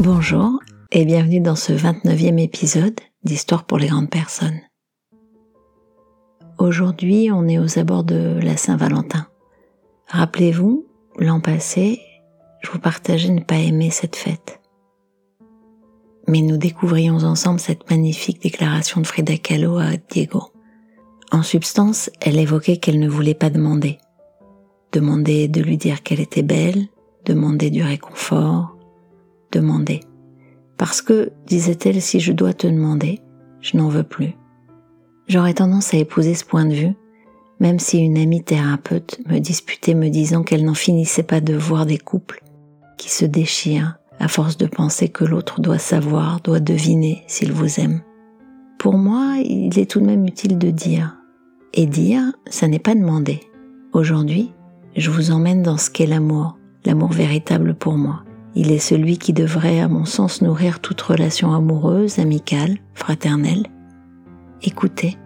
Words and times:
Bonjour 0.00 0.60
et 0.92 1.04
bienvenue 1.04 1.40
dans 1.40 1.56
ce 1.56 1.72
29e 1.72 2.38
épisode 2.38 3.00
d'Histoire 3.24 3.64
pour 3.64 3.78
les 3.78 3.88
grandes 3.88 4.08
personnes. 4.08 4.60
Aujourd'hui, 6.56 7.30
on 7.32 7.48
est 7.48 7.58
aux 7.58 7.80
abords 7.80 8.04
de 8.04 8.38
la 8.40 8.56
Saint-Valentin. 8.56 9.26
Rappelez-vous, 10.06 10.86
l'an 11.18 11.40
passé, 11.40 12.00
je 12.62 12.70
vous 12.70 12.78
partageais 12.78 13.30
ne 13.30 13.40
pas 13.40 13.56
aimer 13.56 13.90
cette 13.90 14.14
fête. 14.14 14.60
Mais 16.28 16.42
nous 16.42 16.58
découvrions 16.58 17.16
ensemble 17.24 17.58
cette 17.58 17.90
magnifique 17.90 18.40
déclaration 18.40 19.00
de 19.00 19.06
Frida 19.06 19.36
Kahlo 19.36 19.78
à 19.78 19.96
Diego. 19.96 20.52
En 21.32 21.42
substance, 21.42 22.08
elle 22.20 22.38
évoquait 22.38 22.76
qu'elle 22.76 23.00
ne 23.00 23.08
voulait 23.08 23.34
pas 23.34 23.50
demander. 23.50 23.98
Demander 24.92 25.48
de 25.48 25.60
lui 25.60 25.76
dire 25.76 26.04
qu'elle 26.04 26.20
était 26.20 26.42
belle, 26.42 26.86
demander 27.24 27.70
du 27.70 27.82
réconfort, 27.82 28.77
demander. 29.52 30.00
Parce 30.76 31.02
que, 31.02 31.32
disait-elle, 31.46 32.00
si 32.00 32.20
je 32.20 32.32
dois 32.32 32.52
te 32.52 32.66
demander, 32.66 33.20
je 33.60 33.76
n'en 33.76 33.88
veux 33.88 34.04
plus. 34.04 34.34
J'aurais 35.26 35.54
tendance 35.54 35.92
à 35.92 35.98
épouser 35.98 36.34
ce 36.34 36.44
point 36.44 36.64
de 36.64 36.74
vue, 36.74 36.94
même 37.60 37.78
si 37.78 37.98
une 37.98 38.16
amie 38.16 38.42
thérapeute 38.42 39.20
me 39.26 39.38
disputait 39.40 39.94
me 39.94 40.08
disant 40.08 40.42
qu'elle 40.42 40.64
n'en 40.64 40.74
finissait 40.74 41.22
pas 41.22 41.40
de 41.40 41.54
voir 41.54 41.86
des 41.86 41.98
couples 41.98 42.42
qui 42.96 43.10
se 43.10 43.24
déchirent 43.24 43.98
à 44.20 44.28
force 44.28 44.56
de 44.56 44.66
penser 44.66 45.08
que 45.08 45.24
l'autre 45.24 45.60
doit 45.60 45.78
savoir, 45.78 46.40
doit 46.40 46.60
deviner 46.60 47.22
s'il 47.26 47.52
vous 47.52 47.80
aime. 47.80 48.00
Pour 48.78 48.96
moi, 48.96 49.36
il 49.44 49.78
est 49.78 49.90
tout 49.90 50.00
de 50.00 50.06
même 50.06 50.26
utile 50.26 50.58
de 50.58 50.70
dire. 50.70 51.16
Et 51.74 51.86
dire, 51.86 52.22
ça 52.48 52.68
n'est 52.68 52.78
pas 52.78 52.94
demander. 52.94 53.40
Aujourd'hui, 53.92 54.52
je 54.96 55.10
vous 55.10 55.30
emmène 55.30 55.62
dans 55.62 55.76
ce 55.76 55.90
qu'est 55.90 56.06
l'amour, 56.06 56.56
l'amour 56.84 57.12
véritable 57.12 57.74
pour 57.74 57.96
moi. 57.96 58.24
Il 58.60 58.72
est 58.72 58.80
celui 58.80 59.18
qui 59.18 59.32
devrait, 59.32 59.78
à 59.78 59.86
mon 59.86 60.04
sens, 60.04 60.42
nourrir 60.42 60.80
toute 60.80 61.00
relation 61.00 61.54
amoureuse, 61.54 62.18
amicale, 62.18 62.78
fraternelle. 62.92 63.68
Écoutez, 64.64 65.16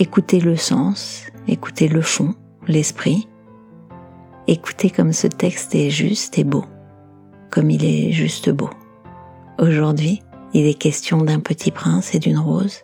écoutez 0.00 0.40
le 0.40 0.56
sens, 0.56 1.26
écoutez 1.46 1.86
le 1.86 2.02
fond, 2.02 2.34
l'esprit. 2.66 3.28
Écoutez 4.48 4.90
comme 4.90 5.12
ce 5.12 5.28
texte 5.28 5.76
est 5.76 5.90
juste 5.90 6.40
et 6.40 6.42
beau, 6.42 6.64
comme 7.52 7.70
il 7.70 7.84
est 7.84 8.10
juste 8.10 8.50
beau. 8.50 8.70
Aujourd'hui, 9.60 10.20
il 10.52 10.66
est 10.66 10.74
question 10.74 11.18
d'un 11.18 11.38
petit 11.38 11.70
prince 11.70 12.16
et 12.16 12.18
d'une 12.18 12.40
rose, 12.40 12.80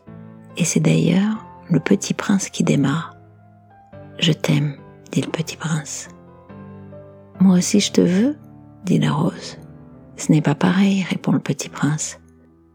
et 0.57 0.65
c'est 0.65 0.79
d'ailleurs 0.79 1.45
le 1.69 1.81
petit 1.81 2.15
prince 2.15 2.51
qui 2.51 2.63
démarre. 2.63 3.17
Je 4.21 4.33
t'aime, 4.33 4.77
dit 5.11 5.23
le 5.23 5.31
petit 5.31 5.57
prince. 5.57 6.07
Moi 7.41 7.57
aussi 7.57 7.81
je 7.81 7.91
te 7.91 8.01
veux, 8.01 8.37
dit 8.85 9.01
la 9.01 9.11
rose. 9.11 9.59
Ce 10.23 10.31
n'est 10.31 10.41
pas 10.41 10.55
pareil, 10.55 11.05
répond 11.11 11.33
le 11.33 11.41
petit 11.41 11.69
prince. 11.69 12.21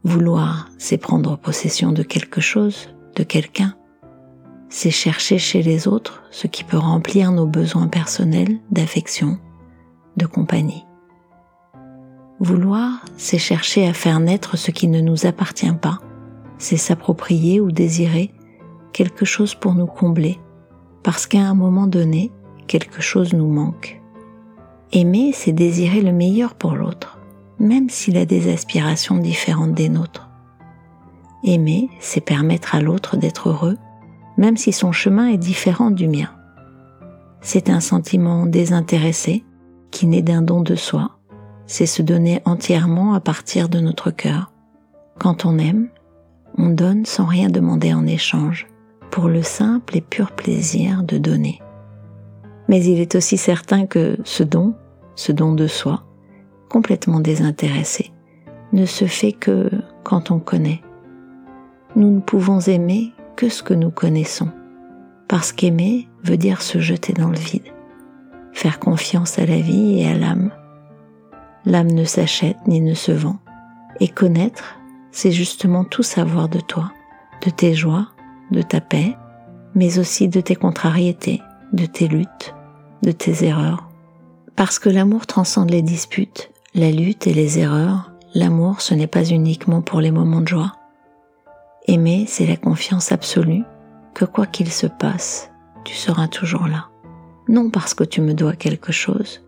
Vouloir, 0.04 0.68
c'est 0.78 0.98
prendre 0.98 1.38
possession 1.38 1.94
de 1.94 2.04
quelque 2.04 2.42
chose, 2.42 2.90
de 3.16 3.24
quelqu'un. 3.24 3.74
C'est 4.68 4.92
chercher 4.92 5.38
chez 5.38 5.64
les 5.64 5.88
autres 5.88 6.24
ce 6.30 6.48
qui 6.48 6.66
peut 6.66 6.78
remplir 6.78 7.32
nos 7.32 7.46
besoins 7.46 7.88
personnels 7.88 8.60
d'affection, 8.70 9.38
de 10.18 10.26
compagnie. 10.26 10.84
Vouloir, 12.42 13.06
c'est 13.16 13.38
chercher 13.38 13.88
à 13.88 13.94
faire 13.94 14.20
naître 14.20 14.58
ce 14.58 14.72
qui 14.72 14.90
ne 14.90 15.00
nous 15.00 15.26
appartient 15.26 15.72
pas, 15.82 16.00
c'est 16.58 16.76
s'approprier 16.76 17.62
ou 17.62 17.72
désirer 17.72 18.34
quelque 18.92 19.24
chose 19.24 19.56
pour 19.56 19.74
nous 19.74 19.88
combler, 19.88 20.38
parce 21.02 21.26
qu'à 21.26 21.48
un 21.48 21.56
moment 21.56 21.88
donné, 21.88 22.30
quelque 22.68 23.02
chose 23.02 23.32
nous 23.32 23.48
manque. 23.48 24.02
Aimer, 24.92 25.32
c'est 25.34 25.54
désirer 25.54 26.02
le 26.02 26.12
meilleur 26.12 26.54
pour 26.54 26.74
l'autre, 26.76 27.17
même 27.60 27.90
s'il 27.90 28.18
a 28.18 28.26
des 28.26 28.52
aspirations 28.52 29.18
différentes 29.18 29.74
des 29.74 29.90
nôtres. 29.90 30.30
Aimer, 31.44 31.90
c'est 32.00 32.22
permettre 32.22 32.76
à 32.76 32.82
l'autre 32.82 33.18
d'être 33.18 33.50
heureux, 33.50 33.78
même 34.38 34.58
si 34.58 34.72
son 34.72 34.92
chemin 34.92 35.28
est 35.28 35.38
différent 35.38 35.92
du 35.92 36.08
mien. 36.08 36.30
C'est 37.42 37.70
un 37.70 37.80
sentiment 37.80 38.46
désintéressé 38.46 39.44
qui 39.92 40.08
naît 40.08 40.22
d'un 40.22 40.42
don 40.42 40.62
de 40.62 40.76
soi. 40.76 41.12
C'est 41.66 41.86
se 41.86 42.02
donner 42.02 42.42
entièrement 42.46 43.14
à 43.14 43.20
partir 43.20 43.70
de 43.70 43.80
notre 43.80 44.12
cœur. 44.12 44.52
Quand 45.20 45.46
on 45.46 45.58
aime, 45.58 45.90
on 46.58 46.70
donne 46.70 47.06
sans 47.06 47.26
rien 47.26 47.50
demander 47.50 47.94
en 47.94 48.06
échange, 48.06 48.68
pour 49.12 49.28
le 49.28 49.44
simple 49.44 49.98
et 49.98 50.02
pur 50.02 50.32
plaisir 50.32 51.04
de 51.04 51.18
donner. 51.18 51.62
Mais 52.68 52.84
il 52.84 53.00
est 53.00 53.16
aussi 53.16 53.38
certain 53.38 53.86
que 53.86 54.18
ce 54.24 54.44
don, 54.44 54.74
ce 55.16 55.32
don 55.32 55.54
de 55.54 55.68
soi, 55.68 56.04
complètement 56.70 57.20
désintéressé, 57.20 58.12
ne 58.74 58.86
se 58.86 59.06
fait 59.06 59.32
que 59.32 59.70
quand 60.04 60.32
on 60.32 60.40
connaît. 60.40 60.82
Nous 61.96 62.12
ne 62.12 62.20
pouvons 62.20 62.60
aimer 62.60 63.14
que 63.36 63.50
ce 63.50 63.64
que 63.64 63.74
nous 63.74 63.92
connaissons, 63.92 64.50
parce 65.28 65.52
qu'aimer 65.52 66.08
veut 66.24 66.38
dire 66.38 66.62
se 66.62 66.80
jeter 66.80 67.14
dans 67.14 67.30
le 67.30 67.38
vide, 67.38 67.74
faire 68.54 68.80
confiance 68.80 69.40
à 69.40 69.46
la 69.46 69.60
vie 69.60 70.00
et 70.00 70.08
à 70.08 70.18
l'âme. 70.18 70.52
L'âme 71.66 71.92
ne 71.92 72.04
s'achète 72.04 72.58
ni 72.68 72.82
ne 72.82 72.94
se 72.94 73.12
vend, 73.12 73.38
et 74.00 74.08
connaître, 74.08 74.78
c'est 75.12 75.32
justement 75.32 75.84
tout 75.84 76.04
savoir 76.04 76.50
de 76.50 76.60
toi, 76.60 76.92
de 77.46 77.50
tes 77.50 77.74
joies, 77.74 78.08
de 78.52 78.62
ta 78.62 78.82
paix, 78.82 79.16
mais 79.76 80.00
aussi 80.00 80.28
de 80.28 80.42
tes 80.42 80.56
contrariétés, 80.56 81.42
de 81.74 81.86
tes 81.86 82.08
luttes, 82.08 82.56
de 83.04 83.12
tes 83.12 83.46
erreurs. 83.46 83.90
Parce 84.56 84.80
que 84.80 84.90
l'amour 84.90 85.28
transcende 85.28 85.70
les 85.70 85.82
disputes, 85.82 86.52
la 86.78 86.92
lutte 86.92 87.26
et 87.26 87.34
les 87.34 87.58
erreurs, 87.58 88.12
l'amour 88.36 88.82
ce 88.82 88.94
n'est 88.94 89.08
pas 89.08 89.26
uniquement 89.26 89.82
pour 89.82 90.00
les 90.00 90.12
moments 90.12 90.42
de 90.42 90.48
joie. 90.48 90.74
Aimer, 91.88 92.26
c'est 92.28 92.46
la 92.46 92.56
confiance 92.56 93.12
absolue 93.12 93.64
que 94.14 94.26
quoi 94.26 94.46
qu'il 94.46 94.72
se 94.72 94.86
passe, 94.86 95.52
tu 95.84 95.96
seras 95.96 96.28
toujours 96.28 96.68
là. 96.68 96.90
Non 97.48 97.72
parce 97.72 97.94
que 97.96 98.04
tu 98.04 98.22
me 98.22 98.34
dois 98.34 98.54
quelque 98.54 98.92
chose, 98.92 99.44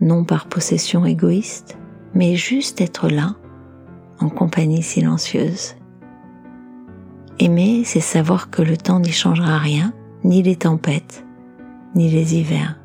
non 0.00 0.24
par 0.24 0.46
possession 0.46 1.04
égoïste, 1.04 1.76
mais 2.14 2.34
juste 2.34 2.80
être 2.80 3.08
là, 3.08 3.34
en 4.18 4.30
compagnie 4.30 4.82
silencieuse 4.82 5.74
Aimer, 7.38 7.82
c'est 7.84 8.00
savoir 8.00 8.50
que 8.50 8.62
le 8.62 8.76
temps 8.76 9.00
n'y 9.00 9.10
changera 9.10 9.58
rien, 9.58 9.92
ni 10.22 10.42
les 10.42 10.56
tempêtes, 10.56 11.24
ni 11.94 12.08
les 12.08 12.36
hivers. 12.36 12.81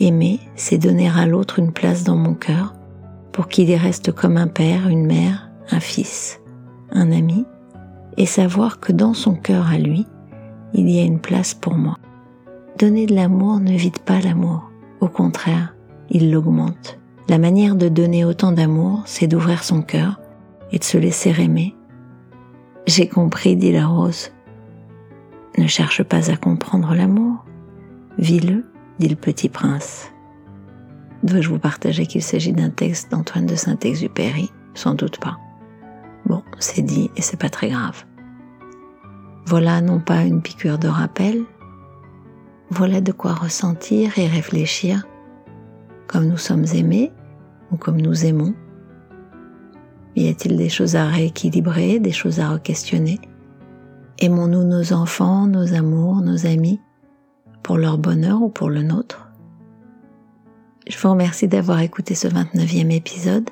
Aimer, 0.00 0.40
c'est 0.54 0.78
donner 0.78 1.08
à 1.08 1.26
l'autre 1.26 1.58
une 1.58 1.72
place 1.72 2.04
dans 2.04 2.16
mon 2.16 2.34
cœur 2.34 2.74
pour 3.32 3.48
qu'il 3.48 3.68
y 3.68 3.76
reste 3.76 4.12
comme 4.12 4.36
un 4.36 4.46
père, 4.46 4.88
une 4.88 5.06
mère, 5.06 5.50
un 5.70 5.80
fils, 5.80 6.40
un 6.90 7.12
ami, 7.12 7.44
et 8.16 8.26
savoir 8.26 8.80
que 8.80 8.92
dans 8.92 9.14
son 9.14 9.34
cœur 9.34 9.68
à 9.68 9.78
lui, 9.78 10.06
il 10.74 10.90
y 10.90 10.98
a 10.98 11.04
une 11.04 11.20
place 11.20 11.54
pour 11.54 11.74
moi. 11.74 11.96
Donner 12.78 13.06
de 13.06 13.14
l'amour 13.14 13.60
ne 13.60 13.72
vide 13.72 13.98
pas 13.98 14.20
l'amour, 14.20 14.70
au 15.00 15.08
contraire, 15.08 15.74
il 16.10 16.30
l'augmente. 16.30 16.98
La 17.28 17.38
manière 17.38 17.74
de 17.74 17.88
donner 17.88 18.24
autant 18.24 18.52
d'amour, 18.52 19.02
c'est 19.06 19.26
d'ouvrir 19.26 19.64
son 19.64 19.82
cœur 19.82 20.20
et 20.72 20.78
de 20.78 20.84
se 20.84 20.98
laisser 20.98 21.34
aimer 21.40 21.76
j'ai 22.86 23.08
compris, 23.08 23.56
dit 23.56 23.72
la 23.72 23.86
rose. 23.86 24.30
Ne 25.58 25.66
cherche 25.66 26.02
pas 26.02 26.30
à 26.30 26.36
comprendre 26.36 26.94
l'amour. 26.94 27.44
Vis-le, 28.18 28.64
dit 28.98 29.08
le 29.08 29.16
petit 29.16 29.48
prince. 29.48 30.10
Dois-je 31.22 31.48
vous 31.48 31.58
partager 31.58 32.06
qu'il 32.06 32.22
s'agit 32.22 32.52
d'un 32.52 32.70
texte 32.70 33.10
d'Antoine 33.10 33.46
de 33.46 33.56
Saint-Exupéry? 33.56 34.50
Sans 34.74 34.94
doute 34.94 35.18
pas. 35.18 35.38
Bon, 36.26 36.42
c'est 36.58 36.82
dit 36.82 37.10
et 37.16 37.22
c'est 37.22 37.38
pas 37.38 37.48
très 37.48 37.70
grave. 37.70 38.04
Voilà 39.46 39.80
non 39.80 40.00
pas 40.00 40.22
une 40.24 40.42
piqûre 40.42 40.78
de 40.78 40.88
rappel, 40.88 41.44
voilà 42.70 43.00
de 43.00 43.12
quoi 43.12 43.32
ressentir 43.32 44.18
et 44.18 44.26
réfléchir 44.26 45.06
comme 46.08 46.26
nous 46.26 46.36
sommes 46.36 46.66
aimés 46.74 47.12
ou 47.70 47.76
comme 47.76 48.00
nous 48.00 48.26
aimons 48.26 48.54
y 50.16 50.28
a-t-il 50.28 50.56
des 50.56 50.70
choses 50.70 50.96
à 50.96 51.06
rééquilibrer, 51.06 52.00
des 52.00 52.12
choses 52.12 52.40
à 52.40 52.48
re-questionner? 52.48 53.20
Aimons-nous 54.18 54.64
nos 54.64 54.94
enfants, 54.94 55.46
nos 55.46 55.74
amours, 55.74 56.22
nos 56.22 56.46
amis, 56.46 56.80
pour 57.66 57.78
leur 57.78 57.98
bonheur 57.98 58.42
ou 58.42 58.48
pour 58.48 58.70
le 58.70 58.82
nôtre 58.82 59.26
Je 60.86 60.96
vous 60.96 61.10
remercie 61.10 61.48
d'avoir 61.48 61.80
écouté 61.80 62.14
ce 62.14 62.28
29e 62.28 62.92
épisode. 62.92 63.50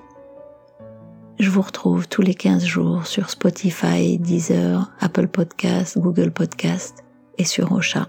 Je 1.41 1.51
vous 1.51 1.63
retrouve 1.63 2.07
tous 2.07 2.23
les 2.23 2.37
15 2.37 2.65
jours 2.65 3.09
sur 3.09 3.29
Spotify, 3.29 4.17
Deezer, 4.21 4.89
Apple 5.01 5.27
Podcast, 5.27 5.99
Google 5.99 6.31
Podcast 6.31 7.03
et 7.39 7.45
sur 7.45 7.73
Ocha. 7.73 8.09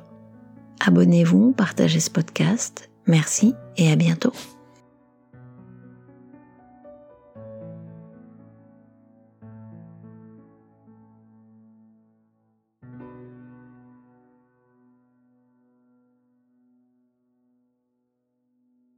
Abonnez-vous, 0.86 1.54
partagez 1.54 2.00
ce 2.00 2.12
podcast. 2.12 2.92
Merci 3.08 3.56
et 3.76 3.92
à 3.92 3.96
bientôt. 3.96 4.34